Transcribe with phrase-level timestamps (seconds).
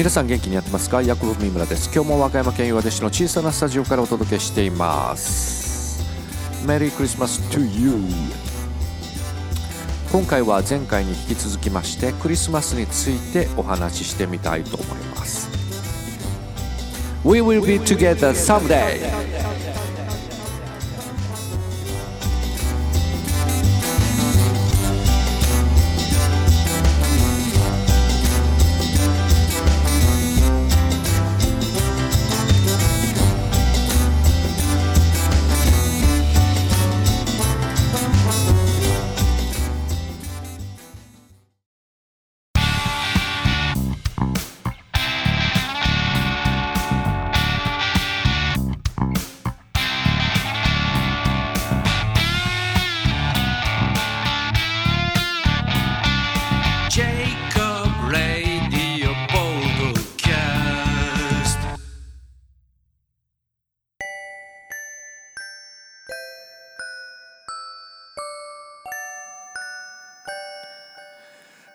[0.00, 1.02] 皆さん元気にやってますか？
[1.02, 1.90] ヤクブ三村です。
[1.94, 6.02] 今日も和歌山県岩出市の小さなスタジオからお届けしています。
[6.66, 7.92] メリークリスマス to you
[10.10, 15.50] 今回は前回に引き続きましてクリスマスについてお話ししてみたいと思います。
[17.22, 19.00] We will be together someday.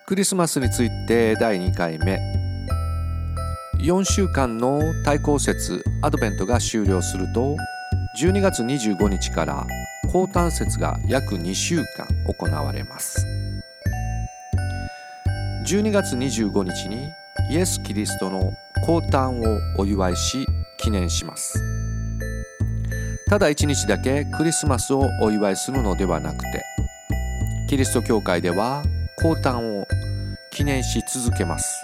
[0.07, 2.19] クリスマスについて第2回目。
[3.79, 7.55] 4週間の対抗節アドベントが終了すると
[8.21, 9.65] 12月25日から
[10.13, 13.25] 降誕節が約2週間行われます。
[15.65, 17.09] 12月25日に
[17.49, 18.53] イエス・キリストの
[18.85, 20.45] 降誕をお祝いし
[20.77, 21.59] 記念します。
[23.27, 26.63] ただ1日だけクリスマスをお祝いするのではなくて
[27.67, 28.83] キリスト教会では
[29.23, 29.87] 降誕を
[30.55, 31.83] 記念し続けます。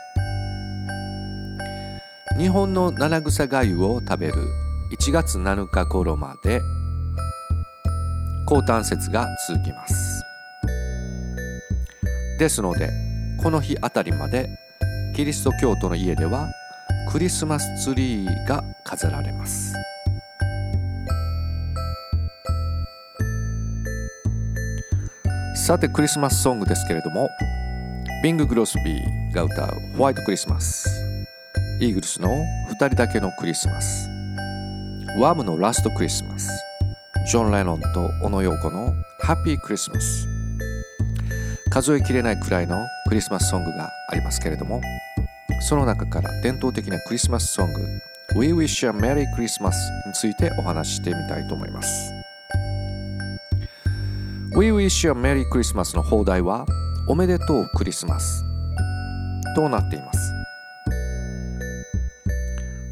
[2.38, 4.34] 日本の七草がゆを食べる
[4.98, 6.62] 1月7日頃まで
[8.48, 10.24] 高誕節が続きます。
[12.40, 12.90] ですので
[13.44, 14.48] この日あたりまで
[15.18, 16.48] キリスト教徒の家では
[17.12, 19.74] クリスマスツリーが飾られます。
[25.58, 27.28] さてクリスマスソングですけれども
[28.22, 30.88] ビング・グロスビーが歌う「ホワイトクリスマス」
[31.82, 32.30] イーグルスの
[32.70, 34.08] 「2人だけのクリスマス」
[35.20, 36.48] ワームの「ラストクリスマス」
[37.28, 40.28] ジョン・レノンと小野陽子の「ハッピークリスマス」
[41.72, 44.82] 数えきれないくらいのクリスマスソングがありますけれども
[45.62, 47.80] その中から伝統的なクリスマスソング
[48.38, 49.72] 「We Wish a Merry Christmas」
[50.06, 52.14] についてお話ししてみたいと思います。
[54.56, 56.68] We Wish a Merry Christmas の放題は
[57.12, 58.46] 「おめでとうクリスマス。
[59.54, 60.34] となっています。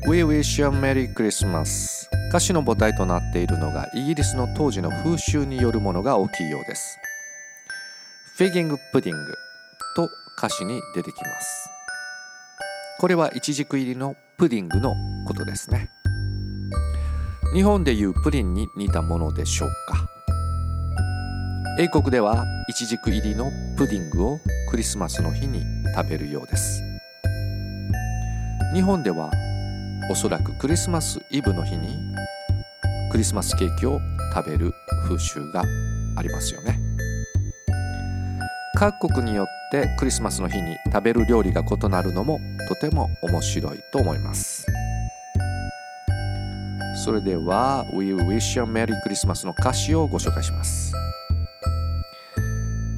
[0.10, 7.00] We wish you a Merry Christmas 歌詞の母体となっているのがイギリスの当時の風習によるものが大きいようです。
[8.36, 9.34] フィギングプディング
[9.96, 11.70] と歌詞に出てきます。
[13.00, 15.92] これはイチジク入りのプディングのことですね。
[17.54, 20.09] 日本でいうプリンに似たものでしょうか。
[21.82, 25.64] 英国ではイチジク入りのプディングをクリスマスの日に
[25.96, 26.84] 食べるようです。
[28.74, 29.32] 日本では
[30.12, 31.96] おそらくクリスマスイブの日に
[33.14, 34.02] クリスマスケーキを
[34.36, 34.74] 食べる
[35.06, 35.64] 風習が
[36.18, 36.78] ありますよね。
[38.76, 44.66] 各国によってクリスマスの日に食べる料理が異なるのもとても面白いと思います。
[47.06, 50.92] それでは We Wish You a Merry Christmas の歌詞をご紹介します。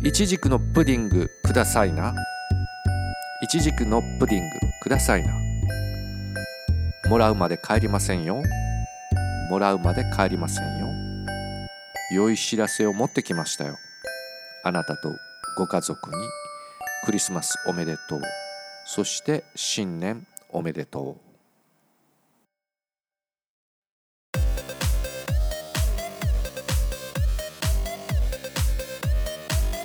[0.04, 2.16] いちじくのプディングくださいな。
[3.44, 5.32] いちじくのプディングくださいな。
[7.08, 8.42] もらうまで帰りませんよ。
[9.52, 10.88] もらうまで帰りませんよ。
[12.16, 13.76] 良い知らせを持ってきましたよ。
[14.64, 15.12] あなたと
[15.56, 16.16] ご家族に
[17.06, 18.22] クリスマスおめでとう。
[18.88, 21.31] そして新年おめでとう。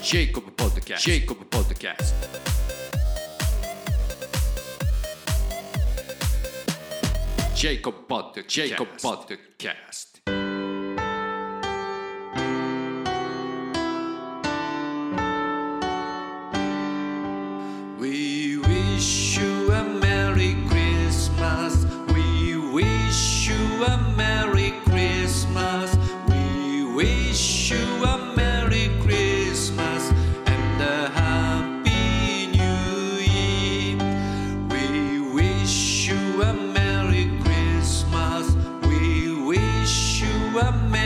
[0.07, 1.03] Jacob Podcast.
[1.03, 2.15] Jacob Podcast.
[7.57, 8.47] Jacob Podcast.
[8.47, 10.16] Jacob Podcast.
[40.57, 41.06] were made.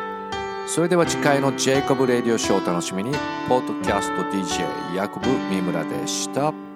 [0.73, 3.11] それでは次回のジェイコブ・レディオショーを楽しみに。
[3.49, 6.70] ポッドキャスト DJ ヤコブ・三村でした。